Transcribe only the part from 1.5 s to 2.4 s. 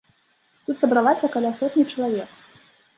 сотні чалавек.